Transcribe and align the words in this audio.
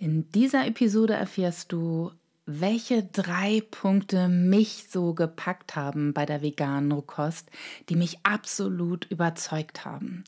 In 0.00 0.30
dieser 0.30 0.66
Episode 0.66 1.12
erfährst 1.12 1.72
du, 1.72 2.10
welche 2.46 3.02
drei 3.02 3.62
Punkte 3.70 4.28
mich 4.28 4.86
so 4.88 5.12
gepackt 5.12 5.76
haben 5.76 6.14
bei 6.14 6.24
der 6.24 6.40
veganen 6.40 6.90
Rohkost, 6.90 7.50
die 7.90 7.96
mich 7.96 8.16
absolut 8.22 9.04
überzeugt 9.10 9.84
haben. 9.84 10.24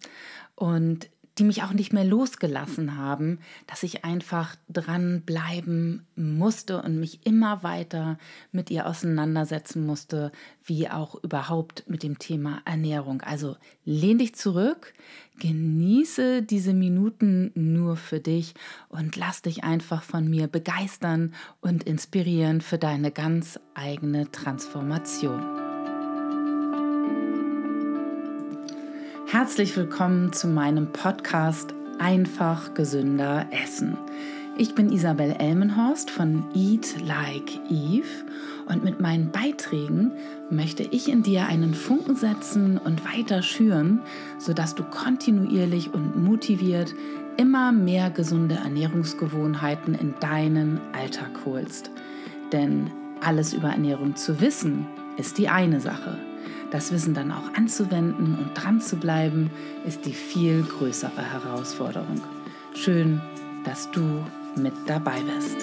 Und 0.56 1.08
die 1.38 1.44
mich 1.44 1.62
auch 1.62 1.72
nicht 1.72 1.92
mehr 1.92 2.04
losgelassen 2.04 2.96
haben, 2.96 3.38
dass 3.66 3.82
ich 3.82 4.04
einfach 4.04 4.56
dranbleiben 4.68 6.04
musste 6.14 6.82
und 6.82 7.00
mich 7.00 7.26
immer 7.26 7.62
weiter 7.62 8.18
mit 8.50 8.70
ihr 8.70 8.86
auseinandersetzen 8.86 9.86
musste, 9.86 10.30
wie 10.64 10.88
auch 10.88 11.14
überhaupt 11.22 11.84
mit 11.88 12.02
dem 12.02 12.18
Thema 12.18 12.60
Ernährung. 12.64 13.22
Also 13.22 13.56
lehn 13.84 14.18
dich 14.18 14.34
zurück, 14.34 14.92
genieße 15.38 16.42
diese 16.42 16.74
Minuten 16.74 17.50
nur 17.54 17.96
für 17.96 18.20
dich 18.20 18.54
und 18.88 19.16
lass 19.16 19.42
dich 19.42 19.64
einfach 19.64 20.02
von 20.02 20.28
mir 20.28 20.48
begeistern 20.48 21.34
und 21.60 21.84
inspirieren 21.84 22.60
für 22.60 22.78
deine 22.78 23.10
ganz 23.10 23.58
eigene 23.74 24.30
Transformation. 24.30 25.61
Herzlich 29.32 29.74
willkommen 29.78 30.30
zu 30.34 30.46
meinem 30.46 30.92
Podcast 30.92 31.72
Einfach 31.98 32.74
gesünder 32.74 33.46
Essen. 33.50 33.96
Ich 34.58 34.74
bin 34.74 34.92
Isabel 34.92 35.34
Elmenhorst 35.38 36.10
von 36.10 36.44
Eat 36.54 37.00
Like 37.00 37.58
Eve 37.70 38.26
und 38.66 38.84
mit 38.84 39.00
meinen 39.00 39.30
Beiträgen 39.30 40.12
möchte 40.50 40.82
ich 40.82 41.08
in 41.08 41.22
dir 41.22 41.46
einen 41.46 41.72
Funken 41.72 42.14
setzen 42.14 42.76
und 42.76 43.06
weiter 43.06 43.40
schüren, 43.40 44.02
sodass 44.36 44.74
du 44.74 44.82
kontinuierlich 44.82 45.94
und 45.94 46.22
motiviert 46.22 46.94
immer 47.38 47.72
mehr 47.72 48.10
gesunde 48.10 48.56
Ernährungsgewohnheiten 48.56 49.94
in 49.94 50.14
deinen 50.20 50.78
Alltag 50.92 51.30
holst. 51.46 51.90
Denn 52.52 52.90
alles 53.24 53.54
über 53.54 53.70
Ernährung 53.70 54.14
zu 54.14 54.42
wissen, 54.42 54.86
ist 55.16 55.38
die 55.38 55.48
eine 55.48 55.80
Sache. 55.80 56.18
Das 56.72 56.90
Wissen 56.90 57.12
dann 57.12 57.30
auch 57.32 57.52
anzuwenden 57.52 58.34
und 58.34 58.54
dran 58.54 58.80
zu 58.80 58.96
bleiben, 58.96 59.50
ist 59.86 60.06
die 60.06 60.14
viel 60.14 60.62
größere 60.62 61.22
Herausforderung. 61.22 62.22
Schön, 62.74 63.20
dass 63.62 63.90
du 63.90 64.24
mit 64.56 64.72
dabei 64.86 65.20
bist. 65.20 65.58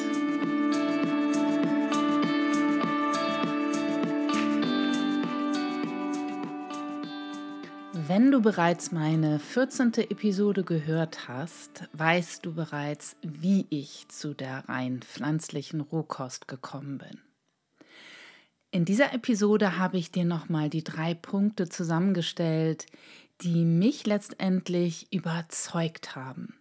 Wenn 8.07 8.29
du 8.29 8.41
bereits 8.41 8.91
meine 8.91 9.39
14. 9.39 9.93
Episode 10.11 10.63
gehört 10.63 11.27
hast, 11.27 11.89
weißt 11.93 12.45
du 12.45 12.53
bereits, 12.53 13.15
wie 13.23 13.65
ich 13.71 14.07
zu 14.09 14.35
der 14.35 14.69
rein 14.69 15.01
pflanzlichen 15.01 15.81
Rohkost 15.81 16.47
gekommen 16.47 16.99
bin. 16.99 17.28
In 18.71 18.85
dieser 18.85 19.13
Episode 19.13 19.79
habe 19.79 19.97
ich 19.97 20.11
dir 20.11 20.25
nochmal 20.25 20.69
die 20.69 20.83
drei 20.83 21.15
Punkte 21.15 21.69
zusammengestellt, 21.69 22.85
die 23.41 23.65
mich 23.65 24.05
letztendlich 24.05 25.11
überzeugt 25.11 26.15
haben. 26.15 26.53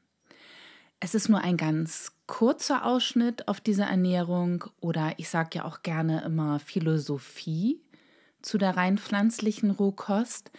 Es 1.00 1.14
ist 1.14 1.28
nur 1.28 1.40
ein 1.40 1.58
ganz 1.58 2.12
kurzer 2.26 2.86
Ausschnitt 2.86 3.46
auf 3.46 3.60
diese 3.60 3.82
Ernährung 3.82 4.64
oder 4.80 5.12
ich 5.18 5.28
sage 5.28 5.58
ja 5.58 5.64
auch 5.64 5.82
gerne 5.82 6.22
immer 6.24 6.60
Philosophie 6.60 7.78
zu 8.40 8.56
der 8.56 8.76
rein 8.76 8.96
pflanzlichen 8.96 9.70
Rohkost, 9.70 10.50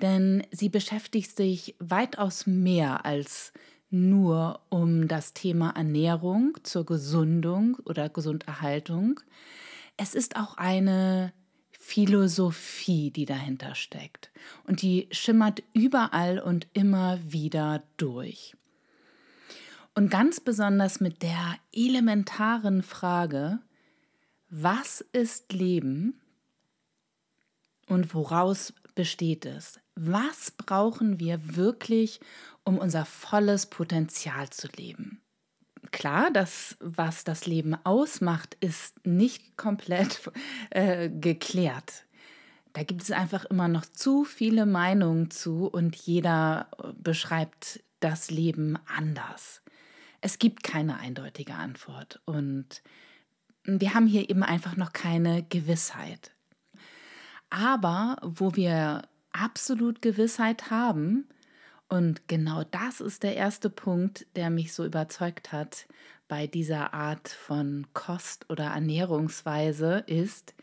denn 0.00 0.46
sie 0.52 0.68
beschäftigt 0.68 1.36
sich 1.36 1.74
weitaus 1.80 2.46
mehr 2.46 3.04
als 3.04 3.52
nur 3.90 4.60
um 4.68 5.08
das 5.08 5.34
Thema 5.34 5.70
Ernährung 5.70 6.56
zur 6.62 6.86
Gesundung 6.86 7.76
oder 7.84 8.08
Gesunderhaltung 8.08 9.20
es 9.96 10.14
ist 10.14 10.36
auch 10.36 10.56
eine 10.56 11.32
Philosophie, 11.70 13.10
die 13.10 13.26
dahinter 13.26 13.74
steckt. 13.74 14.30
Und 14.64 14.82
die 14.82 15.08
schimmert 15.10 15.62
überall 15.74 16.38
und 16.38 16.66
immer 16.72 17.18
wieder 17.24 17.82
durch. 17.96 18.54
Und 19.94 20.10
ganz 20.10 20.40
besonders 20.40 21.00
mit 21.00 21.22
der 21.22 21.56
elementaren 21.72 22.82
Frage, 22.82 23.58
was 24.48 25.00
ist 25.12 25.52
Leben 25.52 26.20
und 27.86 28.14
woraus 28.14 28.72
besteht 28.94 29.46
es? 29.46 29.80
Was 29.94 30.50
brauchen 30.50 31.20
wir 31.20 31.56
wirklich, 31.56 32.20
um 32.64 32.78
unser 32.78 33.04
volles 33.04 33.66
Potenzial 33.66 34.50
zu 34.50 34.68
leben? 34.68 35.21
Klar, 35.92 36.30
das, 36.32 36.76
was 36.80 37.24
das 37.24 37.46
Leben 37.46 37.76
ausmacht, 37.84 38.56
ist 38.60 39.06
nicht 39.06 39.56
komplett 39.56 40.20
äh, 40.70 41.08
geklärt. 41.08 42.04
Da 42.72 42.82
gibt 42.82 43.02
es 43.02 43.10
einfach 43.10 43.44
immer 43.44 43.68
noch 43.68 43.84
zu 43.84 44.24
viele 44.24 44.66
Meinungen 44.66 45.30
zu 45.30 45.66
und 45.66 45.94
jeder 45.94 46.68
äh, 46.78 46.88
beschreibt 46.96 47.82
das 48.00 48.30
Leben 48.30 48.78
anders. 48.86 49.62
Es 50.20 50.38
gibt 50.38 50.62
keine 50.62 50.98
eindeutige 50.98 51.54
Antwort 51.54 52.20
und 52.24 52.82
wir 53.64 53.94
haben 53.94 54.06
hier 54.06 54.28
eben 54.28 54.42
einfach 54.42 54.76
noch 54.76 54.92
keine 54.92 55.44
Gewissheit. 55.44 56.32
Aber 57.50 58.16
wo 58.22 58.56
wir 58.56 59.02
absolut 59.32 60.02
Gewissheit 60.02 60.70
haben, 60.70 61.28
und 61.92 62.26
genau 62.26 62.64
das 62.64 63.02
ist 63.02 63.22
der 63.22 63.36
erste 63.36 63.68
Punkt, 63.68 64.26
der 64.34 64.48
mich 64.48 64.72
so 64.72 64.82
überzeugt 64.82 65.52
hat 65.52 65.86
bei 66.26 66.46
dieser 66.46 66.94
Art 66.94 67.28
von 67.28 67.86
Kost 67.92 68.48
oder 68.48 68.64
Ernährungsweise, 68.68 70.02
ist, 70.06 70.54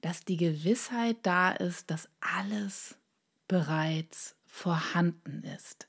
dass 0.00 0.24
die 0.24 0.36
Gewissheit 0.36 1.18
da 1.22 1.52
ist, 1.52 1.92
dass 1.92 2.08
alles 2.18 2.98
bereits 3.46 4.34
vorhanden 4.44 5.44
ist. 5.56 5.86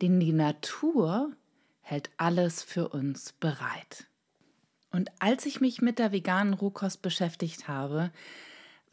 Denn 0.00 0.20
die 0.20 0.32
Natur 0.32 1.32
hält 1.80 2.08
alles 2.16 2.62
für 2.62 2.90
uns 2.90 3.32
bereit. 3.32 4.06
Und 4.92 5.10
als 5.18 5.44
ich 5.44 5.60
mich 5.60 5.82
mit 5.82 5.98
der 5.98 6.12
veganen 6.12 6.54
Rohkost 6.54 7.02
beschäftigt 7.02 7.66
habe, 7.66 8.12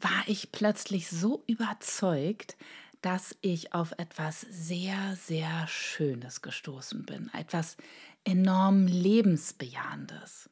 war 0.00 0.24
ich 0.26 0.50
plötzlich 0.50 1.08
so 1.08 1.44
überzeugt, 1.46 2.56
dass 3.02 3.36
ich 3.40 3.74
auf 3.74 3.92
etwas 3.98 4.40
sehr, 4.48 5.16
sehr 5.16 5.66
Schönes 5.66 6.40
gestoßen 6.40 7.04
bin, 7.04 7.30
etwas 7.34 7.76
enorm 8.24 8.86
Lebensbejahendes. 8.86 10.48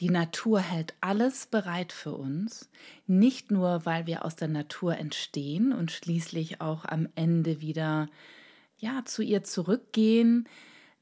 Die 0.00 0.10
Natur 0.10 0.60
hält 0.60 0.94
alles 1.00 1.46
bereit 1.46 1.92
für 1.92 2.12
uns, 2.12 2.70
nicht 3.06 3.50
nur, 3.50 3.84
weil 3.84 4.06
wir 4.06 4.24
aus 4.24 4.36
der 4.36 4.46
Natur 4.46 4.96
entstehen 4.96 5.72
und 5.72 5.90
schließlich 5.90 6.60
auch 6.60 6.84
am 6.84 7.08
Ende 7.16 7.60
wieder 7.60 8.08
ja, 8.78 9.04
zu 9.04 9.22
ihr 9.22 9.42
zurückgehen. 9.42 10.48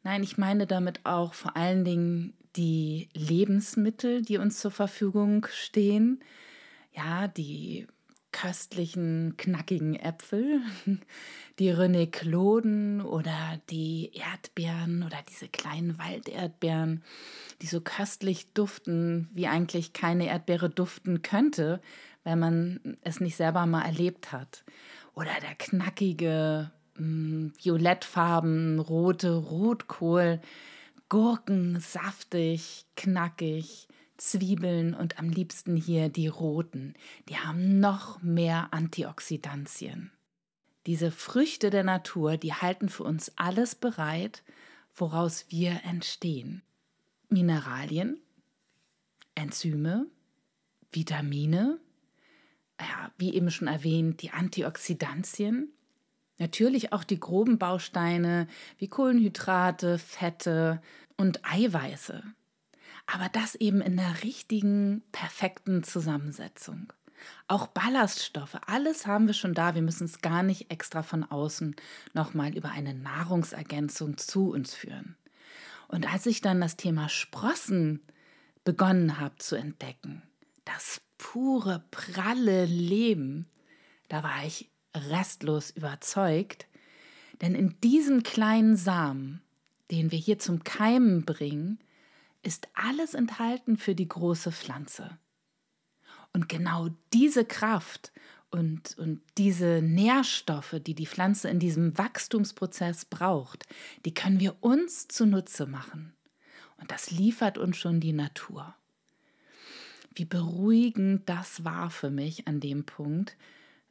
Nein, 0.02 0.22
ich 0.22 0.38
meine 0.38 0.66
damit 0.66 1.04
auch 1.04 1.34
vor 1.34 1.56
allen 1.56 1.84
Dingen 1.84 2.32
die 2.56 3.10
Lebensmittel, 3.12 4.22
die 4.22 4.38
uns 4.38 4.60
zur 4.60 4.70
Verfügung 4.70 5.46
stehen. 5.50 6.20
Ja, 6.94 7.28
die 7.28 7.86
köstlichen, 8.36 9.34
knackigen 9.38 9.94
Äpfel, 9.94 10.60
die 11.58 11.72
René 11.72 12.06
Clauden 12.06 13.00
oder 13.00 13.58
die 13.70 14.10
Erdbeeren 14.12 15.02
oder 15.02 15.16
diese 15.30 15.48
kleinen 15.48 15.98
Walderdbeeren, 15.98 17.02
die 17.62 17.66
so 17.66 17.80
köstlich 17.80 18.52
duften, 18.52 19.30
wie 19.32 19.46
eigentlich 19.46 19.94
keine 19.94 20.26
Erdbeere 20.26 20.68
duften 20.68 21.22
könnte, 21.22 21.80
wenn 22.24 22.38
man 22.38 22.98
es 23.00 23.20
nicht 23.20 23.36
selber 23.36 23.64
mal 23.64 23.86
erlebt 23.86 24.32
hat. 24.32 24.64
Oder 25.14 25.32
der 25.40 25.54
knackige, 25.54 26.70
mm, 26.98 27.48
violettfarben, 27.62 28.80
rote 28.80 29.34
Rotkohl, 29.34 30.42
Gurken, 31.08 31.80
saftig, 31.80 32.84
knackig, 32.96 33.88
Zwiebeln 34.16 34.94
und 34.94 35.18
am 35.18 35.28
liebsten 35.28 35.76
hier 35.76 36.08
die 36.08 36.28
roten. 36.28 36.94
Die 37.28 37.36
haben 37.36 37.80
noch 37.80 38.22
mehr 38.22 38.68
Antioxidantien. 38.72 40.10
Diese 40.86 41.10
Früchte 41.10 41.70
der 41.70 41.84
Natur, 41.84 42.36
die 42.36 42.54
halten 42.54 42.88
für 42.88 43.02
uns 43.02 43.32
alles 43.36 43.74
bereit, 43.74 44.42
woraus 44.94 45.46
wir 45.48 45.80
entstehen. 45.84 46.62
Mineralien, 47.28 48.20
Enzyme, 49.34 50.06
Vitamine, 50.92 51.78
ja, 52.80 53.10
wie 53.18 53.34
eben 53.34 53.50
schon 53.50 53.68
erwähnt, 53.68 54.22
die 54.22 54.30
Antioxidantien, 54.30 55.72
natürlich 56.38 56.92
auch 56.92 57.04
die 57.04 57.18
groben 57.18 57.58
Bausteine 57.58 58.46
wie 58.78 58.88
Kohlenhydrate, 58.88 59.98
Fette 59.98 60.80
und 61.16 61.40
Eiweiße 61.44 62.22
aber 63.06 63.28
das 63.28 63.54
eben 63.54 63.80
in 63.80 63.96
der 63.96 64.22
richtigen, 64.22 65.02
perfekten 65.12 65.82
Zusammensetzung. 65.84 66.92
Auch 67.48 67.68
Ballaststoffe, 67.68 68.58
alles 68.66 69.06
haben 69.06 69.26
wir 69.26 69.34
schon 69.34 69.54
da. 69.54 69.74
Wir 69.74 69.82
müssen 69.82 70.04
es 70.04 70.20
gar 70.20 70.42
nicht 70.42 70.70
extra 70.70 71.02
von 71.02 71.24
außen 71.24 71.76
nochmal 72.12 72.56
über 72.56 72.70
eine 72.70 72.94
Nahrungsergänzung 72.94 74.18
zu 74.18 74.50
uns 74.50 74.74
führen. 74.74 75.16
Und 75.88 76.12
als 76.12 76.26
ich 76.26 76.40
dann 76.40 76.60
das 76.60 76.76
Thema 76.76 77.08
Sprossen 77.08 78.00
begonnen 78.64 79.20
habe 79.20 79.36
zu 79.38 79.56
entdecken, 79.56 80.22
das 80.64 81.00
pure, 81.16 81.84
pralle 81.90 82.64
Leben, 82.64 83.46
da 84.08 84.22
war 84.22 84.44
ich 84.44 84.68
restlos 84.94 85.70
überzeugt, 85.70 86.66
denn 87.40 87.54
in 87.54 87.80
diesem 87.80 88.22
kleinen 88.22 88.76
Samen, 88.76 89.42
den 89.90 90.10
wir 90.10 90.18
hier 90.18 90.38
zum 90.38 90.64
Keimen 90.64 91.24
bringen, 91.24 91.78
ist 92.46 92.68
alles 92.74 93.14
enthalten 93.14 93.76
für 93.76 93.96
die 93.96 94.08
große 94.08 94.52
Pflanze. 94.52 95.18
Und 96.32 96.48
genau 96.48 96.90
diese 97.12 97.44
Kraft 97.44 98.12
und, 98.50 98.96
und 98.98 99.20
diese 99.36 99.82
Nährstoffe, 99.82 100.76
die 100.80 100.94
die 100.94 101.06
Pflanze 101.06 101.48
in 101.48 101.58
diesem 101.58 101.98
Wachstumsprozess 101.98 103.06
braucht, 103.06 103.66
die 104.04 104.14
können 104.14 104.38
wir 104.38 104.56
uns 104.60 105.08
zunutze 105.08 105.66
machen. 105.66 106.14
Und 106.76 106.92
das 106.92 107.10
liefert 107.10 107.58
uns 107.58 107.76
schon 107.78 108.00
die 108.00 108.12
Natur. 108.12 108.74
Wie 110.14 110.24
beruhigend 110.24 111.28
das 111.28 111.64
war 111.64 111.90
für 111.90 112.10
mich 112.10 112.46
an 112.46 112.60
dem 112.60 112.84
Punkt. 112.84 113.36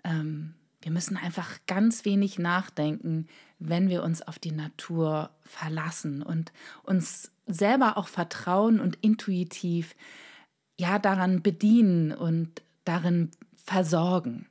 Ähm, 0.03 0.55
wir 0.81 0.91
müssen 0.91 1.17
einfach 1.17 1.59
ganz 1.67 2.05
wenig 2.05 2.39
nachdenken, 2.39 3.27
wenn 3.59 3.89
wir 3.89 4.03
uns 4.03 4.21
auf 4.21 4.39
die 4.39 4.51
Natur 4.51 5.31
verlassen 5.43 6.21
und 6.21 6.53
uns 6.83 7.31
selber 7.45 7.97
auch 7.97 8.07
vertrauen 8.07 8.79
und 8.79 8.97
intuitiv 9.01 9.95
ja 10.77 10.99
daran 10.99 11.41
bedienen 11.41 12.11
und 12.11 12.61
darin 12.83 13.31
versorgen. 13.55 14.47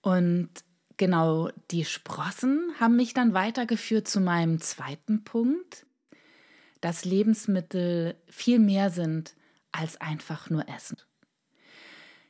Und 0.00 0.50
genau 0.96 1.50
die 1.70 1.84
Sprossen 1.84 2.72
haben 2.78 2.96
mich 2.96 3.14
dann 3.14 3.34
weitergeführt 3.34 4.06
zu 4.08 4.20
meinem 4.20 4.60
zweiten 4.60 5.24
Punkt, 5.24 5.86
dass 6.80 7.04
Lebensmittel 7.04 8.16
viel 8.28 8.58
mehr 8.58 8.90
sind 8.90 9.34
als 9.72 10.00
einfach 10.00 10.50
nur 10.50 10.68
Essen. 10.68 10.98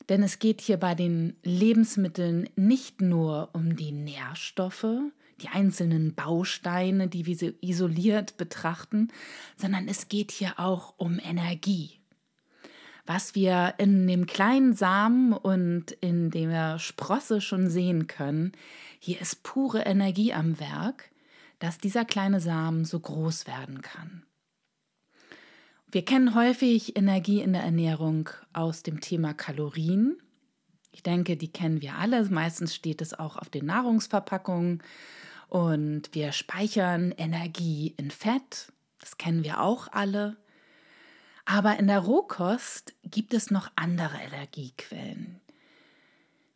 Denn 0.08 0.22
es 0.22 0.38
geht 0.38 0.60
hier 0.60 0.76
bei 0.76 0.94
den 0.94 1.36
Lebensmitteln 1.42 2.48
nicht 2.56 3.00
nur 3.00 3.50
um 3.52 3.74
die 3.74 3.92
Nährstoffe, 3.92 4.86
die 5.40 5.48
einzelnen 5.48 6.14
Bausteine, 6.14 7.08
die 7.08 7.26
wir 7.26 7.36
so 7.36 7.50
isoliert 7.60 8.36
betrachten, 8.36 9.08
sondern 9.56 9.88
es 9.88 10.08
geht 10.08 10.30
hier 10.30 10.58
auch 10.58 10.94
um 10.96 11.18
Energie. 11.18 12.00
Was 13.06 13.34
wir 13.34 13.74
in 13.78 14.06
dem 14.06 14.26
kleinen 14.26 14.72
Samen 14.72 15.34
und 15.34 15.92
in 15.92 16.30
der 16.30 16.78
Sprosse 16.78 17.40
schon 17.40 17.68
sehen 17.68 18.06
können, 18.06 18.52
hier 18.98 19.20
ist 19.20 19.42
pure 19.42 19.82
Energie 19.82 20.32
am 20.32 20.58
Werk, 20.58 21.10
dass 21.58 21.78
dieser 21.78 22.04
kleine 22.04 22.40
Samen 22.40 22.84
so 22.84 22.98
groß 22.98 23.46
werden 23.46 23.82
kann. 23.82 24.24
Wir 25.90 26.04
kennen 26.04 26.34
häufig 26.34 26.96
Energie 26.96 27.40
in 27.40 27.52
der 27.52 27.62
Ernährung 27.62 28.30
aus 28.52 28.82
dem 28.82 29.00
Thema 29.00 29.32
Kalorien. 29.32 30.16
Ich 30.94 31.02
denke, 31.02 31.36
die 31.36 31.50
kennen 31.50 31.82
wir 31.82 31.96
alle. 31.96 32.24
Meistens 32.30 32.72
steht 32.72 33.02
es 33.02 33.18
auch 33.18 33.36
auf 33.36 33.50
den 33.50 33.66
Nahrungsverpackungen. 33.66 34.80
Und 35.48 36.14
wir 36.14 36.30
speichern 36.30 37.12
Energie 37.16 37.92
in 37.96 38.12
Fett. 38.12 38.72
Das 39.00 39.18
kennen 39.18 39.42
wir 39.42 39.60
auch 39.60 39.88
alle. 39.90 40.36
Aber 41.46 41.80
in 41.80 41.88
der 41.88 41.98
Rohkost 41.98 42.94
gibt 43.02 43.34
es 43.34 43.50
noch 43.50 43.72
andere 43.74 44.16
Energiequellen. 44.18 45.40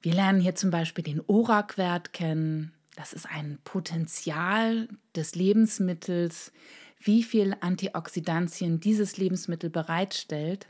Wir 0.03 0.15
lernen 0.15 0.41
hier 0.41 0.55
zum 0.55 0.71
Beispiel 0.71 1.03
den 1.03 1.21
ORAC-Wert 1.27 2.13
kennen. 2.13 2.73
Das 2.95 3.13
ist 3.13 3.27
ein 3.27 3.59
Potenzial 3.65 4.89
des 5.17 5.35
Lebensmittels, 5.35 6.53
wie 7.01 7.25
viel 7.25 7.57
Antioxidantien 7.61 8.79
dieses 8.79 9.17
Lebensmittel 9.17 9.69
bereitstellt, 9.69 10.69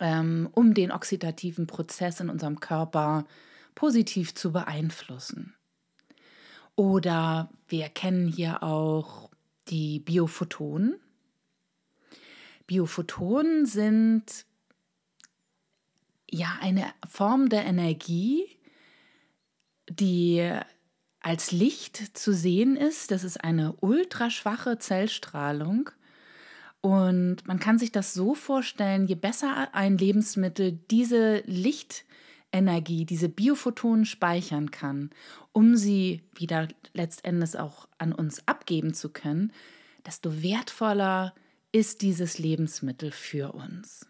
um 0.00 0.74
den 0.74 0.92
oxidativen 0.92 1.66
Prozess 1.66 2.20
in 2.20 2.30
unserem 2.30 2.60
Körper 2.60 3.26
positiv 3.74 4.34
zu 4.34 4.52
beeinflussen. 4.52 5.54
Oder 6.74 7.50
wir 7.68 7.88
kennen 7.90 8.26
hier 8.26 8.62
auch 8.62 9.30
die 9.68 10.00
Biophotonen. 10.00 10.98
Biophotonen 12.66 13.66
sind 13.66 14.46
ja 16.30 16.56
eine 16.60 16.86
Form 17.06 17.48
der 17.48 17.66
Energie, 17.66 18.46
die 19.90 20.50
als 21.20 21.52
Licht 21.52 22.16
zu 22.16 22.32
sehen 22.32 22.76
ist. 22.76 23.10
Das 23.10 23.24
ist 23.24 23.44
eine 23.44 23.74
ultraschwache 23.80 24.78
Zellstrahlung. 24.78 25.90
Und 26.80 27.46
man 27.46 27.60
kann 27.60 27.78
sich 27.78 27.92
das 27.92 28.14
so 28.14 28.34
vorstellen, 28.34 29.06
je 29.06 29.14
besser 29.14 29.74
ein 29.74 29.98
Lebensmittel 29.98 30.72
diese 30.90 31.42
Lichtenergie, 31.44 33.04
diese 33.04 33.28
Biophotonen 33.28 34.06
speichern 34.06 34.70
kann, 34.70 35.10
um 35.52 35.76
sie 35.76 36.22
wieder 36.34 36.68
letztendlich 36.94 37.58
auch 37.58 37.86
an 37.98 38.12
uns 38.12 38.46
abgeben 38.48 38.94
zu 38.94 39.10
können, 39.10 39.52
desto 40.06 40.42
wertvoller 40.42 41.34
ist 41.72 42.02
dieses 42.02 42.38
Lebensmittel 42.38 43.10
für 43.10 43.52
uns. 43.52 44.06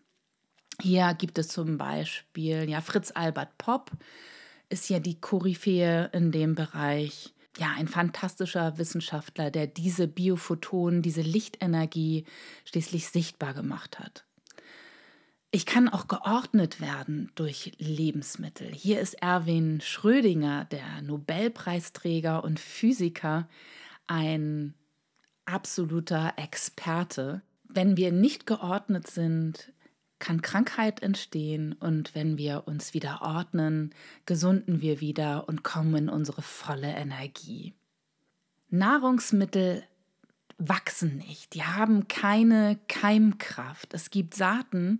Hier 0.80 1.14
gibt 1.14 1.38
es 1.38 1.48
zum 1.48 1.76
Beispiel 1.76 2.68
ja, 2.70 2.80
Fritz 2.80 3.12
Albert 3.14 3.58
Popp, 3.58 3.90
ist 4.68 4.88
ja 4.88 5.00
die 5.00 5.20
Koryphäe 5.20 6.08
in 6.12 6.30
dem 6.30 6.54
Bereich. 6.54 7.34
Ja, 7.60 7.74
ein 7.76 7.88
fantastischer 7.88 8.78
Wissenschaftler, 8.78 9.50
der 9.50 9.66
diese 9.66 10.08
Biophotonen, 10.08 11.02
diese 11.02 11.20
Lichtenergie 11.20 12.24
schließlich 12.64 13.08
sichtbar 13.08 13.52
gemacht 13.52 13.98
hat. 13.98 14.24
Ich 15.50 15.66
kann 15.66 15.90
auch 15.90 16.08
geordnet 16.08 16.80
werden 16.80 17.30
durch 17.34 17.72
Lebensmittel. 17.76 18.72
Hier 18.72 18.98
ist 18.98 19.12
Erwin 19.20 19.82
Schrödinger, 19.82 20.64
der 20.70 21.02
Nobelpreisträger 21.02 22.44
und 22.44 22.58
Physiker, 22.58 23.46
ein 24.06 24.72
absoluter 25.44 26.32
Experte. 26.36 27.42
Wenn 27.64 27.98
wir 27.98 28.10
nicht 28.10 28.46
geordnet 28.46 29.06
sind, 29.06 29.70
kann 30.20 30.42
Krankheit 30.42 31.02
entstehen 31.02 31.72
und 31.72 32.14
wenn 32.14 32.38
wir 32.38 32.68
uns 32.68 32.94
wieder 32.94 33.22
ordnen, 33.22 33.92
gesunden 34.26 34.80
wir 34.80 35.00
wieder 35.00 35.48
und 35.48 35.64
kommen 35.64 35.96
in 35.96 36.08
unsere 36.08 36.42
volle 36.42 36.92
Energie. 36.92 37.74
Nahrungsmittel 38.68 39.82
wachsen 40.58 41.16
nicht, 41.16 41.54
die 41.54 41.64
haben 41.64 42.06
keine 42.06 42.78
Keimkraft. 42.86 43.94
Es 43.94 44.10
gibt 44.10 44.34
Saaten, 44.34 44.98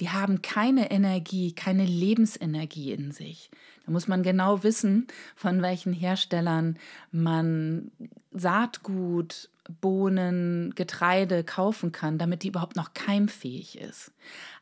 die 0.00 0.08
haben 0.08 0.40
keine 0.40 0.90
Energie, 0.90 1.52
keine 1.52 1.84
Lebensenergie 1.84 2.92
in 2.92 3.12
sich. 3.12 3.50
Da 3.84 3.92
muss 3.92 4.08
man 4.08 4.22
genau 4.22 4.62
wissen, 4.62 5.06
von 5.36 5.60
welchen 5.60 5.92
Herstellern 5.92 6.78
man 7.10 7.92
Saatgut 8.32 9.50
Bohnen, 9.80 10.74
Getreide 10.74 11.44
kaufen 11.44 11.92
kann, 11.92 12.18
damit 12.18 12.42
die 12.42 12.48
überhaupt 12.48 12.76
noch 12.76 12.94
keimfähig 12.94 13.78
ist. 13.78 14.12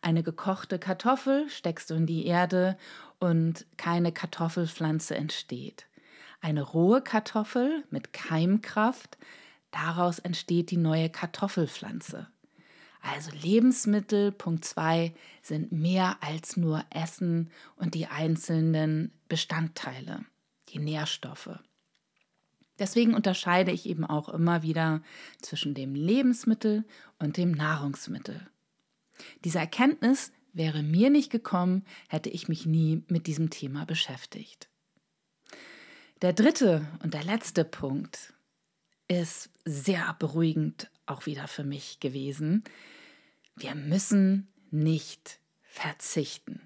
Eine 0.02 0.22
gekochte 0.22 0.78
Kartoffel 0.78 1.48
steckst 1.48 1.90
du 1.90 1.94
in 1.94 2.06
die 2.06 2.26
Erde 2.26 2.76
und 3.18 3.66
keine 3.76 4.12
Kartoffelpflanze 4.12 5.14
entsteht. 5.14 5.86
Eine 6.40 6.62
rohe 6.62 7.02
Kartoffel 7.02 7.84
mit 7.90 8.12
Keimkraft, 8.12 9.18
daraus 9.70 10.18
entsteht 10.18 10.70
die 10.70 10.78
neue 10.78 11.10
Kartoffelpflanze. 11.10 12.28
Also 13.02 13.30
Lebensmittel, 13.30 14.30
Punkt 14.32 14.64
2, 14.64 15.14
sind 15.42 15.72
mehr 15.72 16.18
als 16.20 16.56
nur 16.56 16.84
Essen 16.90 17.50
und 17.76 17.94
die 17.94 18.06
einzelnen 18.06 19.12
Bestandteile, 19.28 20.24
die 20.68 20.78
Nährstoffe. 20.78 21.58
Deswegen 22.80 23.14
unterscheide 23.14 23.70
ich 23.70 23.86
eben 23.86 24.06
auch 24.06 24.30
immer 24.30 24.62
wieder 24.62 25.02
zwischen 25.40 25.74
dem 25.74 25.94
Lebensmittel 25.94 26.84
und 27.18 27.36
dem 27.36 27.52
Nahrungsmittel. 27.52 28.48
Diese 29.44 29.58
Erkenntnis 29.58 30.32
wäre 30.54 30.82
mir 30.82 31.10
nicht 31.10 31.30
gekommen, 31.30 31.84
hätte 32.08 32.30
ich 32.30 32.48
mich 32.48 32.64
nie 32.64 33.04
mit 33.08 33.26
diesem 33.26 33.50
Thema 33.50 33.84
beschäftigt. 33.84 34.70
Der 36.22 36.32
dritte 36.32 36.86
und 37.02 37.12
der 37.12 37.22
letzte 37.22 37.64
Punkt 37.64 38.32
ist 39.08 39.50
sehr 39.66 40.16
beruhigend 40.18 40.90
auch 41.04 41.26
wieder 41.26 41.48
für 41.48 41.64
mich 41.64 42.00
gewesen. 42.00 42.64
Wir 43.56 43.74
müssen 43.74 44.48
nicht 44.70 45.38
verzichten. 45.62 46.62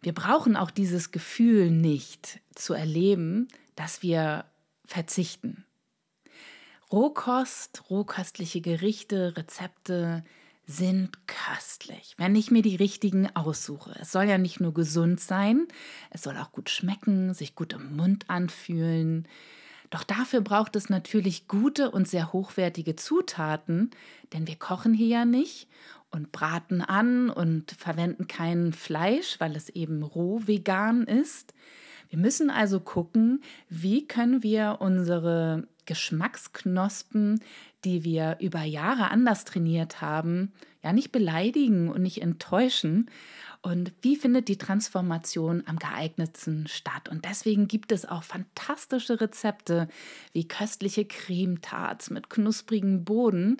Wir 0.00 0.14
brauchen 0.14 0.56
auch 0.56 0.72
dieses 0.72 1.12
Gefühl 1.12 1.70
nicht 1.70 2.40
zu 2.56 2.74
erleben, 2.74 3.46
dass 3.76 4.02
wir 4.02 4.46
verzichten. 4.84 5.64
Rohkost, 6.90 7.90
rohköstliche 7.90 8.60
Gerichte, 8.60 9.36
Rezepte 9.36 10.24
sind 10.66 11.26
köstlich, 11.26 12.14
wenn 12.18 12.36
ich 12.36 12.50
mir 12.50 12.62
die 12.62 12.76
richtigen 12.76 13.34
aussuche. 13.34 13.96
Es 14.00 14.12
soll 14.12 14.24
ja 14.24 14.38
nicht 14.38 14.60
nur 14.60 14.74
gesund 14.74 15.20
sein, 15.20 15.66
es 16.10 16.22
soll 16.22 16.36
auch 16.36 16.52
gut 16.52 16.70
schmecken, 16.70 17.34
sich 17.34 17.54
gut 17.54 17.72
im 17.72 17.96
Mund 17.96 18.28
anfühlen. 18.28 19.26
Doch 19.90 20.04
dafür 20.04 20.40
braucht 20.40 20.76
es 20.76 20.88
natürlich 20.88 21.48
gute 21.48 21.90
und 21.90 22.08
sehr 22.08 22.32
hochwertige 22.32 22.96
Zutaten, 22.96 23.90
denn 24.32 24.46
wir 24.46 24.56
kochen 24.56 24.94
hier 24.94 25.08
ja 25.08 25.24
nicht 25.24 25.68
und 26.10 26.30
braten 26.30 26.80
an 26.80 27.28
und 27.28 27.72
verwenden 27.72 28.28
kein 28.28 28.72
Fleisch, 28.72 29.36
weil 29.38 29.56
es 29.56 29.68
eben 29.68 30.02
roh 30.02 30.40
vegan 30.46 31.04
ist. 31.04 31.52
Wir 32.12 32.18
müssen 32.18 32.50
also 32.50 32.78
gucken, 32.78 33.42
wie 33.70 34.06
können 34.06 34.42
wir 34.42 34.76
unsere 34.80 35.66
Geschmacksknospen, 35.86 37.40
die 37.86 38.04
wir 38.04 38.36
über 38.38 38.64
Jahre 38.64 39.10
anders 39.10 39.46
trainiert 39.46 40.02
haben, 40.02 40.52
ja 40.82 40.92
nicht 40.92 41.10
beleidigen 41.10 41.88
und 41.88 42.02
nicht 42.02 42.20
enttäuschen. 42.20 43.08
Und 43.62 43.94
wie 44.02 44.16
findet 44.16 44.48
die 44.48 44.58
Transformation 44.58 45.62
am 45.64 45.78
geeignetsten 45.78 46.66
statt? 46.66 47.08
Und 47.08 47.24
deswegen 47.24 47.66
gibt 47.66 47.92
es 47.92 48.04
auch 48.04 48.24
fantastische 48.24 49.18
Rezepte 49.18 49.88
wie 50.34 50.46
köstliche 50.46 51.06
Cremetarts 51.06 52.10
mit 52.10 52.28
knusprigem 52.28 53.06
Boden. 53.06 53.56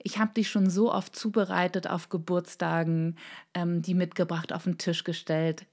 Ich 0.00 0.20
habe 0.20 0.30
die 0.36 0.44
schon 0.44 0.70
so 0.70 0.92
oft 0.92 1.16
zubereitet 1.16 1.88
auf 1.88 2.08
Geburtstagen, 2.08 3.16
ähm, 3.52 3.82
die 3.82 3.94
mitgebracht 3.94 4.52
auf 4.52 4.62
den 4.62 4.78
Tisch 4.78 5.02
gestellt. 5.02 5.66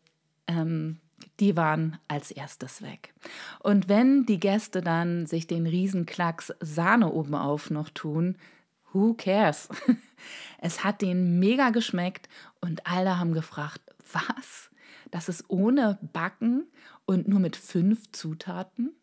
Ähm, 0.47 0.97
die 1.39 1.57
waren 1.57 1.97
als 2.07 2.31
erstes 2.31 2.81
weg. 2.81 3.13
Und 3.59 3.89
wenn 3.89 4.25
die 4.25 4.39
Gäste 4.39 4.81
dann 4.81 5.25
sich 5.25 5.47
den 5.47 5.67
Riesenklacks 5.67 6.53
Sahne 6.59 7.11
oben 7.11 7.35
auf 7.35 7.69
noch 7.69 7.89
tun, 7.89 8.37
who 8.91 9.13
cares? 9.13 9.69
Es 10.57 10.85
hat 10.85 11.01
denen 11.01 11.39
mega 11.39 11.71
geschmeckt 11.71 12.29
und 12.61 12.87
alle 12.87 13.19
haben 13.19 13.33
gefragt, 13.33 13.81
was? 14.13 14.69
Das 15.11 15.27
ist 15.27 15.43
ohne 15.49 15.99
Backen 16.13 16.65
und 17.05 17.27
nur 17.27 17.41
mit 17.41 17.57
fünf 17.57 18.11
Zutaten? 18.13 18.93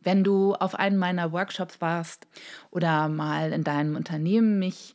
Wenn 0.00 0.24
du 0.24 0.54
auf 0.54 0.74
einem 0.74 0.98
meiner 0.98 1.32
Workshops 1.32 1.80
warst 1.80 2.26
oder 2.70 3.08
mal 3.08 3.52
in 3.52 3.64
deinem 3.64 3.96
Unternehmen 3.96 4.58
mich 4.58 4.94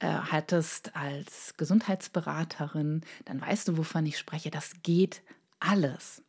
äh, 0.00 0.06
hattest 0.06 0.94
als 0.96 1.54
Gesundheitsberaterin, 1.56 3.02
dann 3.24 3.40
weißt 3.40 3.68
du, 3.68 3.76
wovon 3.76 4.06
ich 4.06 4.18
spreche. 4.18 4.50
Das 4.50 4.74
geht 4.82 5.22
alles. 5.60 6.22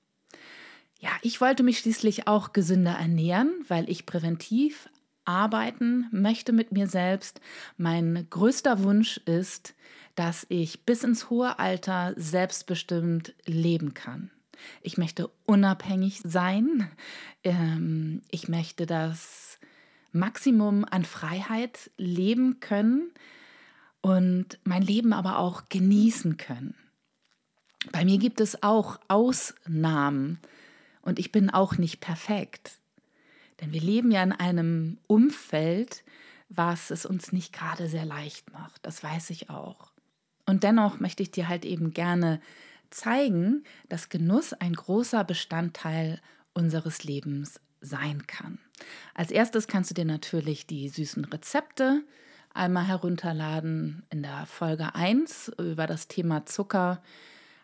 Ja, 1.00 1.12
ich 1.22 1.40
wollte 1.40 1.64
mich 1.64 1.80
schließlich 1.80 2.28
auch 2.28 2.52
gesünder 2.52 2.92
ernähren, 2.92 3.54
weil 3.68 3.90
ich 3.90 4.06
präventiv 4.06 4.90
arbeiten 5.24 6.08
möchte 6.12 6.52
mit 6.52 6.72
mir 6.72 6.88
selbst. 6.88 7.40
Mein 7.78 8.28
größter 8.30 8.84
Wunsch 8.84 9.18
ist, 9.26 9.76
dass 10.16 10.46
ich 10.50 10.86
bis 10.86 11.04
ins 11.04 11.30
hohe 11.30 11.60
Alter 11.60 12.14
selbstbestimmt 12.18 13.34
leben 13.46 13.94
kann. 13.94 14.32
Ich 14.82 14.98
möchte 14.98 15.30
unabhängig 15.46 16.22
sein. 16.26 16.90
Ähm, 17.44 18.22
ich 18.30 18.50
möchte 18.50 18.86
das 18.86 19.60
Maximum 20.12 20.84
an 20.90 21.06
Freiheit 21.06 21.92
leben 21.98 22.60
können 22.60 23.12
und 24.02 24.60
mein 24.64 24.82
Leben 24.82 25.14
aber 25.14 25.38
auch 25.38 25.70
genießen 25.70 26.38
können. 26.38 26.76
Bei 27.92 28.04
mir 28.04 28.18
gibt 28.18 28.42
es 28.42 28.62
auch 28.62 29.00
Ausnahmen 29.08 30.40
und 31.02 31.20
ich 31.20 31.32
bin 31.32 31.50
auch 31.50 31.78
nicht 31.78 32.02
perfekt. 32.02 32.80
Denn 33.62 33.74
wir 33.74 33.82
leben 33.82 34.12
ja 34.12 34.24
in 34.24 34.32
einem 34.32 34.98
Umfeld, 35.08 36.04
was 36.50 36.92
es 36.92 37.06
uns 37.06 37.32
nicht 37.32 37.54
gerade 37.54 37.88
sehr 37.88 38.06
leicht 38.06 38.52
macht. 38.52 38.86
Das 38.86 39.04
weiß 39.04 39.30
ich 39.30 39.50
auch. 39.50 39.92
Und 40.46 40.64
dennoch 40.64 41.00
möchte 41.00 41.24
ich 41.24 41.32
dir 41.32 41.48
halt 41.48 41.66
eben 41.66 41.94
gerne 41.94 42.42
zeigen, 42.90 43.64
dass 43.88 44.10
Genuss 44.10 44.54
ein 44.54 44.74
großer 44.74 45.24
Bestandteil 45.24 46.20
unseres 46.54 47.04
Lebens 47.04 47.62
sein 47.82 48.26
kann. 48.28 48.60
Als 49.14 49.32
erstes 49.32 49.68
kannst 49.68 49.92
du 49.92 49.94
dir 49.94 50.06
natürlich 50.06 50.66
die 50.66 50.90
süßen 50.90 51.26
Rezepte 51.26 52.04
einmal 52.54 52.88
herunterladen. 52.88 54.04
In 54.10 54.24
der 54.24 54.46
Folge 54.48 54.96
1 54.96 55.52
über 55.60 55.88
das 55.88 56.08
Thema 56.08 56.46
Zucker 56.46 57.02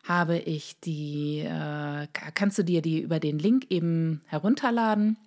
habe 0.07 0.37
ich 0.37 0.79
die, 0.81 1.39
äh, 1.39 2.07
kannst 2.35 2.57
du 2.57 2.63
dir 2.63 2.81
die 2.81 3.01
über 3.01 3.19
den 3.19 3.39
Link 3.39 3.67
eben 3.69 4.21
herunterladen. 4.27 5.17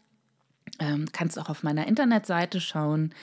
Ähm, 0.78 1.06
kannst 1.12 1.38
auch 1.38 1.48
auf 1.48 1.62
meiner 1.62 1.86
Internetseite 1.86 2.60
schauen. 2.60 3.14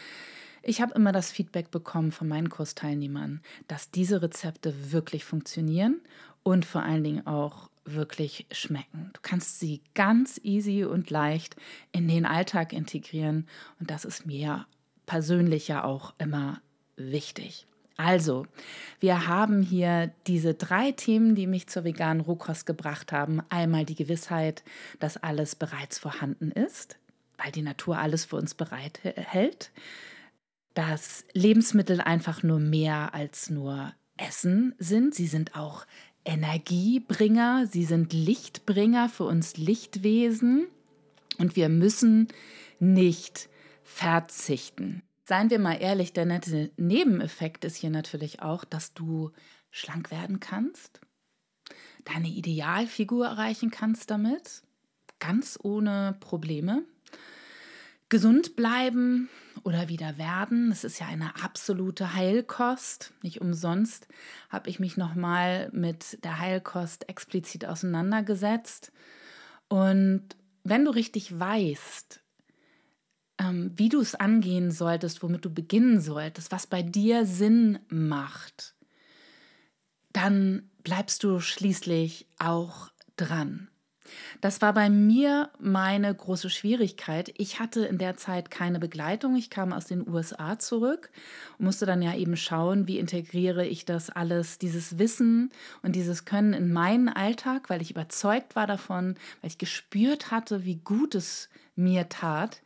Ich 0.61 0.81
habe 0.81 0.95
immer 0.95 1.11
das 1.11 1.31
Feedback 1.31 1.71
bekommen 1.71 2.11
von 2.11 2.27
meinen 2.27 2.49
Kursteilnehmern, 2.49 3.41
dass 3.67 3.91
diese 3.91 4.21
Rezepte 4.21 4.91
wirklich 4.91 5.23
funktionieren 5.23 6.01
und 6.43 6.65
vor 6.65 6.81
allen 6.81 7.03
Dingen 7.03 7.27
auch 7.27 7.69
wirklich 7.85 8.47
schmecken. 8.51 9.11
Du 9.13 9.19
kannst 9.21 9.59
sie 9.59 9.81
ganz 9.93 10.41
easy 10.43 10.83
und 10.83 11.11
leicht 11.11 11.55
in 11.91 12.07
den 12.07 12.25
Alltag 12.25 12.73
integrieren 12.73 13.47
und 13.79 13.91
das 13.91 14.05
ist 14.05 14.25
mir 14.25 14.65
persönlich 15.05 15.67
ja 15.67 15.83
auch 15.83 16.15
immer 16.17 16.61
wichtig. 16.97 17.67
Also, 17.97 18.45
wir 18.99 19.27
haben 19.27 19.61
hier 19.61 20.11
diese 20.27 20.53
drei 20.53 20.91
Themen, 20.91 21.35
die 21.35 21.47
mich 21.47 21.67
zur 21.67 21.85
veganen 21.85 22.21
Rohkost 22.21 22.65
gebracht 22.65 23.11
haben. 23.11 23.41
Einmal 23.49 23.85
die 23.85 23.95
Gewissheit, 23.95 24.63
dass 24.99 25.17
alles 25.17 25.55
bereits 25.55 25.97
vorhanden 25.97 26.51
ist, 26.51 26.97
weil 27.37 27.51
die 27.51 27.61
Natur 27.61 27.97
alles 27.97 28.25
für 28.25 28.35
uns 28.35 28.53
bereithält. 28.53 29.71
Dass 30.73 31.23
Lebensmittel 31.31 32.01
einfach 32.01 32.43
nur 32.43 32.59
mehr 32.59 33.13
als 33.13 33.49
nur 33.49 33.93
Essen 34.17 34.75
sind. 34.77 35.15
Sie 35.15 35.27
sind 35.27 35.55
auch 35.55 35.85
Energiebringer, 36.25 37.67
sie 37.67 37.85
sind 37.85 38.11
Lichtbringer 38.11 39.07
für 39.07 39.23
uns 39.23 39.55
Lichtwesen. 39.55 40.67
Und 41.37 41.55
wir 41.55 41.69
müssen 41.69 42.27
nicht 42.79 43.47
verzichten. 43.83 45.01
Seien 45.27 45.49
wir 45.49 45.57
mal 45.57 45.81
ehrlich, 45.81 46.13
der 46.13 46.25
nette 46.25 46.71
Nebeneffekt 46.77 47.65
ist 47.65 47.77
hier 47.77 47.89
natürlich 47.89 48.43
auch, 48.43 48.63
dass 48.63 48.93
du 48.93 49.31
schlank 49.71 50.11
werden 50.11 50.39
kannst, 50.39 51.01
deine 52.03 52.27
Idealfigur 52.27 53.25
erreichen 53.25 53.71
kannst 53.71 54.11
damit, 54.11 54.61
ganz 55.19 55.57
ohne 55.61 56.15
Probleme. 56.19 56.83
Gesund 58.07 58.55
bleiben 58.55 59.29
oder 59.63 59.89
wieder 59.89 60.19
werden, 60.19 60.69
das 60.69 60.83
ist 60.83 60.99
ja 60.99 61.07
eine 61.07 61.43
absolute 61.43 62.13
Heilkost. 62.13 63.11
Nicht 63.23 63.41
umsonst 63.41 64.07
habe 64.49 64.69
ich 64.69 64.79
mich 64.79 64.95
nochmal 64.95 65.69
mit 65.71 66.23
der 66.23 66.37
Heilkost 66.37 67.09
explizit 67.09 67.65
auseinandergesetzt. 67.65 68.91
Und 69.69 70.35
wenn 70.63 70.85
du 70.85 70.91
richtig 70.91 71.39
weißt, 71.39 72.21
ähm, 73.39 73.71
wie 73.75 73.89
du 73.89 73.99
es 73.99 74.15
angehen 74.15 74.71
solltest, 74.71 75.21
womit 75.23 75.45
du 75.45 75.49
beginnen 75.49 75.99
solltest, 75.99 76.51
was 76.51 76.67
bei 76.67 76.81
dir 76.81 77.25
Sinn 77.25 77.79
macht, 77.89 78.75
dann 80.13 80.69
bleibst 80.83 81.23
du 81.23 81.39
schließlich 81.39 82.27
auch 82.37 82.89
dran. 83.17 83.69
Das 84.41 84.61
war 84.61 84.73
bei 84.73 84.89
mir 84.89 85.49
meine 85.59 86.13
große 86.13 86.49
Schwierigkeit. 86.49 87.33
Ich 87.37 87.59
hatte 87.59 87.85
in 87.85 87.97
der 87.97 88.15
Zeit 88.15 88.51
keine 88.51 88.79
Begleitung. 88.79 89.35
Ich 89.35 89.49
kam 89.49 89.73
aus 89.73 89.85
den 89.85 90.07
USA 90.07 90.59
zurück 90.59 91.09
und 91.57 91.65
musste 91.65 91.85
dann 91.85 92.01
ja 92.01 92.15
eben 92.15 92.37
schauen, 92.37 92.87
wie 92.87 92.99
integriere 92.99 93.65
ich 93.65 93.85
das 93.85 94.09
alles, 94.09 94.59
dieses 94.59 94.99
Wissen 94.99 95.51
und 95.81 95.95
dieses 95.95 96.25
Können 96.25 96.53
in 96.53 96.71
meinen 96.71 97.09
Alltag, 97.09 97.69
weil 97.69 97.81
ich 97.81 97.91
überzeugt 97.91 98.55
war 98.55 98.67
davon, 98.67 99.15
weil 99.41 99.49
ich 99.49 99.57
gespürt 99.57 100.31
hatte, 100.31 100.65
wie 100.65 100.77
gut 100.77 101.15
es 101.15 101.49
mir 101.75 102.07
tat, 102.07 102.61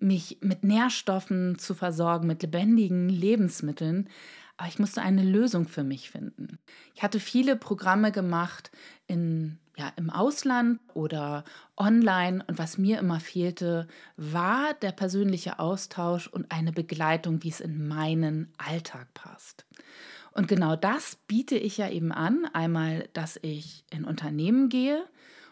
mich 0.00 0.38
mit 0.40 0.64
Nährstoffen 0.64 1.58
zu 1.58 1.74
versorgen, 1.74 2.26
mit 2.26 2.42
lebendigen 2.42 3.08
Lebensmitteln. 3.08 4.08
Aber 4.56 4.68
ich 4.68 4.78
musste 4.78 5.02
eine 5.02 5.22
Lösung 5.22 5.68
für 5.68 5.84
mich 5.84 6.10
finden. 6.10 6.58
Ich 6.94 7.02
hatte 7.02 7.20
viele 7.20 7.54
Programme 7.54 8.10
gemacht 8.10 8.72
in, 9.06 9.58
ja, 9.76 9.92
im 9.96 10.10
Ausland 10.10 10.80
oder 10.94 11.44
online. 11.76 12.44
Und 12.48 12.58
was 12.58 12.76
mir 12.76 12.98
immer 12.98 13.20
fehlte, 13.20 13.86
war 14.16 14.74
der 14.74 14.90
persönliche 14.90 15.60
Austausch 15.60 16.26
und 16.26 16.50
eine 16.50 16.72
Begleitung, 16.72 17.44
wie 17.44 17.50
es 17.50 17.60
in 17.60 17.86
meinen 17.86 18.52
Alltag 18.58 19.14
passt. 19.14 19.64
Und 20.32 20.48
genau 20.48 20.74
das 20.74 21.16
biete 21.28 21.56
ich 21.56 21.78
ja 21.78 21.88
eben 21.88 22.10
an. 22.10 22.44
Einmal, 22.52 23.08
dass 23.12 23.38
ich 23.42 23.84
in 23.90 24.04
Unternehmen 24.04 24.68
gehe 24.68 25.04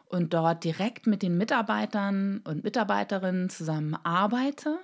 und 0.08 0.34
dort 0.34 0.64
direkt 0.64 1.06
mit 1.06 1.22
den 1.22 1.36
Mitarbeitern 1.36 2.40
und 2.44 2.64
Mitarbeiterinnen 2.64 3.48
zusammenarbeite 3.50 4.78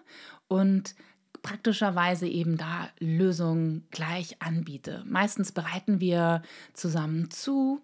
und 0.48 0.94
praktischerweise 1.42 2.28
eben 2.28 2.56
da 2.56 2.88
Lösungen 2.98 3.86
gleich 3.90 4.40
anbiete. 4.40 5.02
Meistens 5.06 5.52
bereiten 5.52 6.00
wir 6.00 6.42
zusammen 6.72 7.30
zu 7.30 7.82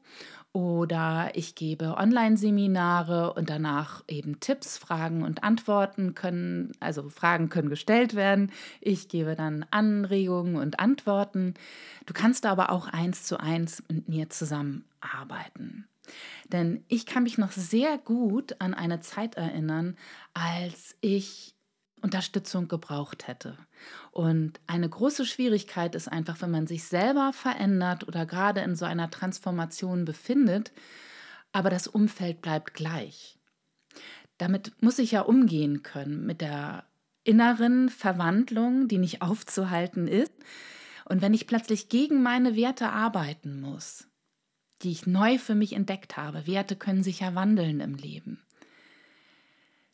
oder 0.53 1.31
ich 1.35 1.55
gebe 1.55 1.97
Online-Seminare 1.97 3.35
und 3.35 3.51
danach 3.51 4.03
eben 4.09 4.41
Tipps, 4.41 4.79
Fragen 4.79 5.23
und 5.23 5.45
Antworten 5.45 6.15
können, 6.15 6.73
also 6.81 7.09
Fragen 7.11 7.49
können 7.49 7.69
gestellt 7.69 8.15
werden. 8.15 8.51
Ich 8.81 9.09
gebe 9.09 9.37
dann 9.37 9.67
Anregungen 9.71 10.57
und 10.57 10.81
Antworten. 10.81 11.55
Du 12.07 12.15
kannst 12.15 12.47
aber 12.47 12.71
auch 12.71 12.89
eins 12.89 13.25
zu 13.25 13.39
eins 13.39 13.83
mit 13.89 14.09
mir 14.09 14.31
zusammenarbeiten. 14.31 15.87
Denn 16.49 16.85
ich 16.89 17.07
kann 17.07 17.25
mich 17.25 17.39
noch 17.39 17.53
sehr 17.53 17.99
gut 17.99 18.61
an 18.61 18.75
eine 18.75 19.01
Zeit 19.01 19.37
erinnern, 19.37 19.97
als 20.33 20.97
ich 21.01 21.55
Unterstützung 22.01 22.69
gebraucht 22.69 23.27
hätte. 23.27 23.59
Und 24.13 24.61
eine 24.67 24.89
große 24.89 25.27
Schwierigkeit 25.27 25.95
ist 25.95 26.09
einfach, 26.09 26.41
wenn 26.41 26.51
man 26.51 26.67
sich 26.67 26.85
selber 26.85 27.33
verändert 27.33 28.07
oder 28.07 28.27
gerade 28.27 28.61
in 28.61 28.77
so 28.77 28.85
einer 28.85 29.11
Transformation 29.11 30.05
befindet, 30.05 30.73
aber 31.53 31.71
das 31.71 31.87
Umfeld 31.87 32.41
bleibt 32.41 32.75
gleich. 32.75 33.39
Damit 34.39 34.73
muss 34.81 34.99
ich 34.99 35.13
ja 35.13 35.23
umgehen 35.23 35.83
können 35.83 36.25
mit 36.25 36.41
der 36.41 36.85
inneren 37.25 37.89
Verwandlung, 37.89 38.89
die 38.89 38.99
nicht 38.99 39.23
aufzuhalten 39.23 40.07
ist. 40.07 40.33
Und 41.05 41.23
wenn 41.23 41.35
ich 41.35 41.47
plötzlich 41.47 41.89
gegen 41.89 42.23
meine 42.23 42.55
Werte 42.55 42.91
arbeiten 42.91 43.61
muss, 43.61 44.08
die 44.83 44.91
ich 44.91 45.07
neu 45.07 45.39
für 45.39 45.55
mich 45.55 45.73
entdeckt 45.73 46.17
habe, 46.17 46.47
Werte 46.47 46.77
können 46.77 47.03
sich 47.03 47.21
ja 47.21 47.35
wandeln 47.35 47.81
im 47.81 47.95
Leben, 47.95 48.41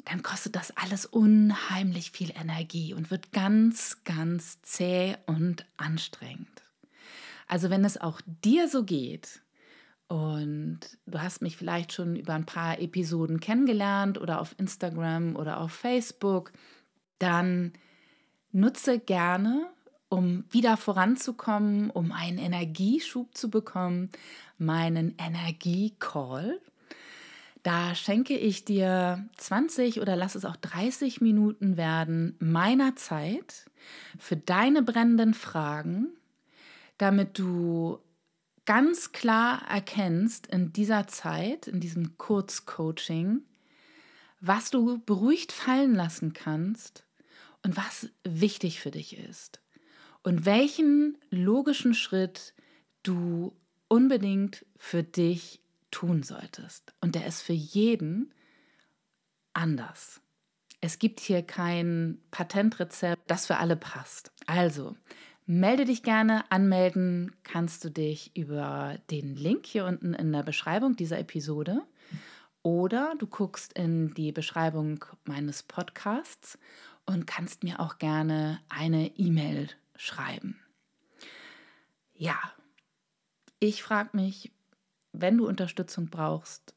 dann 0.05 0.23
kostet 0.23 0.57
das 0.57 0.77
alles 0.77 1.07
unheimlich 1.07 2.11
viel 2.11 2.31
Energie 2.37 2.93
und 2.95 3.11
wird 3.11 3.33
ganz, 3.33 4.05
ganz 4.05 4.61
zäh 4.63 5.17
und 5.27 5.65
anstrengend. 5.77 6.63
Also 7.47 7.71
wenn 7.71 7.85
es 7.85 8.01
auch 8.01 8.21
dir 8.27 8.69
so 8.69 8.85
geht 8.85 9.41
und 10.09 10.81
du 11.07 11.21
hast 11.21 11.41
mich 11.41 11.57
vielleicht 11.57 11.93
schon 11.93 12.17
über 12.17 12.35
ein 12.35 12.47
paar 12.47 12.79
Episoden 12.81 13.41
kennengelernt 13.41 14.19
oder 14.19 14.41
auf 14.41 14.55
Instagram 14.59 15.37
oder 15.37 15.61
auf 15.61 15.73
Facebook, 15.73 16.53
dann 17.19 17.73
nutze 18.53 18.99
gerne, 18.99 19.71
um 20.15 20.45
wieder 20.49 20.77
voranzukommen, 20.77 21.91
um 21.91 22.13
einen 22.13 22.39
Energieschub 22.39 23.37
zu 23.37 23.51
bekommen, 23.51 24.11
meinen 24.59 25.17
Energiecall. 25.19 26.61
Da 27.65 27.97
schenke 27.97 28.39
ich 28.39 28.65
dir 28.65 29.29
20 29.39 30.01
oder 30.01 30.15
lass 30.15 30.37
es 30.37 30.45
auch 30.45 30.55
30 30.55 31.21
Minuten 31.21 31.77
werden 31.77 32.37
meiner 32.39 32.95
Zeit 32.95 33.69
für 34.17 34.37
deine 34.37 34.83
brennenden 34.83 35.35
Fragen, 35.35 36.11
damit 36.97 37.37
du 37.37 37.99
ganz 38.67 39.11
klar 39.11 39.63
erkennst 39.69 40.47
in 40.47 40.73
dieser 40.73 41.09
Zeit, 41.09 41.67
in 41.67 41.81
diesem 41.81 42.17
Kurzcoaching, 42.19 43.41
was 44.41 44.71
du 44.71 44.99
beruhigt 45.05 45.51
fallen 45.51 45.95
lassen 45.97 46.35
kannst 46.35 47.05
und 47.65 47.77
was 47.77 48.11
wichtig 48.23 48.79
für 48.79 48.93
dich 48.93 49.19
ist 49.19 49.64
und 50.25 50.45
welchen 50.47 51.17
logischen 51.31 51.95
Schritt 51.95 52.55
du 53.05 53.55
unbedingt 53.87 54.67
für 54.77 55.05
dich 55.05 55.61
tun 55.93 56.25
solltest. 56.25 56.93
Und 57.01 57.15
der 57.15 57.27
ist 57.27 57.43
für 57.43 57.53
jeden 57.53 58.35
anders. 59.53 60.21
Es 60.81 60.99
gibt 60.99 61.21
hier 61.21 61.43
kein 61.43 62.19
Patentrezept, 62.31 63.31
das 63.31 63.47
für 63.47 63.59
alle 63.59 63.77
passt. 63.77 64.33
Also, 64.47 64.97
melde 65.47 65.85
dich 65.85 66.03
gerne. 66.03 66.51
Anmelden 66.51 67.37
kannst 67.45 67.85
du 67.85 67.91
dich 67.91 68.37
über 68.37 68.99
den 69.11 69.37
Link 69.37 69.67
hier 69.67 69.85
unten 69.85 70.15
in 70.15 70.33
der 70.33 70.43
Beschreibung 70.43 70.97
dieser 70.97 71.19
Episode. 71.19 71.83
Oder 72.63 73.15
du 73.19 73.27
guckst 73.27 73.75
in 73.75 74.15
die 74.15 74.33
Beschreibung 74.33 75.05
meines 75.25 75.63
Podcasts 75.63 76.59
und 77.07 77.27
kannst 77.27 77.63
mir 77.63 77.79
auch 77.79 77.99
gerne 77.99 78.61
eine 78.71 79.09
E-Mail 79.19 79.69
schreiben. 79.97 80.61
Ja, 82.13 82.39
ich 83.59 83.83
frage 83.83 84.11
mich, 84.17 84.53
wenn 85.13 85.39
du 85.39 85.47
Unterstützung 85.47 86.11
brauchst 86.11 86.75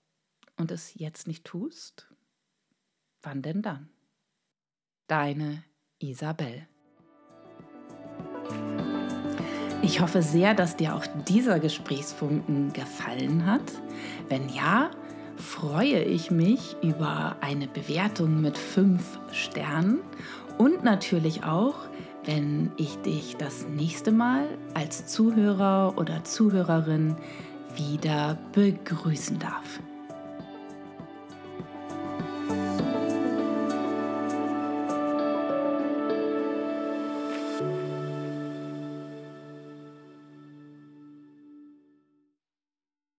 und 0.58 0.72
es 0.72 0.94
jetzt 0.96 1.28
nicht 1.28 1.44
tust, 1.44 2.08
wann 3.22 3.42
denn 3.42 3.62
dann? 3.62 3.90
Deine 5.08 5.64
Isabel. 6.00 6.68
Ich 9.82 10.02
hoffe 10.02 10.22
sehr, 10.22 10.54
dass 10.54 10.76
dir 10.76 10.96
auch 10.96 11.06
dieser 11.28 11.60
Gesprächsfunken 11.60 12.74
gefallen 12.74 13.46
hat. 13.46 13.72
Wenn 14.28 14.50
ja, 14.50 14.92
freue 15.38 16.04
ich 16.04 16.32
mich 16.32 16.76
über 16.82 17.38
eine 17.42 17.68
Bewertung 17.68 18.42
mit 18.42 18.58
fünf 18.58 19.20
Sternen 19.32 20.00
und 20.58 20.84
natürlich 20.84 21.44
auch, 21.44 21.88
wenn 22.28 22.72
ich 22.76 22.98
dich 22.98 23.38
das 23.38 23.66
nächste 23.70 24.12
Mal 24.12 24.50
als 24.74 25.08
Zuhörer 25.08 25.94
oder 25.98 26.26
Zuhörerin 26.26 27.16
wieder 27.76 28.38
begrüßen 28.52 29.40
darf. 29.40 29.80